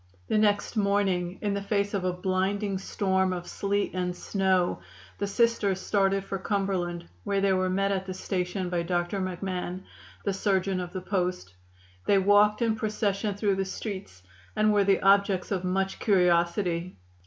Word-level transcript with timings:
The 0.29 0.37
next 0.39 0.75
morning, 0.75 1.37
in 1.43 1.53
the 1.53 1.61
face 1.61 1.93
of 1.93 2.03
a 2.05 2.11
blinding 2.11 2.79
storm 2.79 3.31
of 3.31 3.45
sleet 3.45 3.91
and 3.93 4.15
snow, 4.15 4.79
the 5.19 5.27
Sisters 5.27 5.79
started 5.79 6.23
for 6.23 6.39
Cumberland, 6.39 7.07
where 7.23 7.39
they 7.39 7.53
were 7.53 7.69
met 7.69 7.91
at 7.91 8.07
the 8.07 8.13
station 8.15 8.67
by 8.71 8.81
Dr. 8.81 9.19
McMahon, 9.21 9.83
the 10.25 10.33
surgeon 10.33 10.79
of 10.79 10.91
the 10.91 11.01
post. 11.01 11.53
They 12.07 12.17
walked 12.17 12.63
in 12.63 12.75
procession 12.75 13.35
through 13.35 13.57
the 13.57 13.65
streets, 13.65 14.23
and 14.55 14.73
were 14.73 14.83
the 14.85 15.01
objects 15.03 15.51
of 15.51 15.63
much 15.63 15.99
curiosity. 15.99 16.97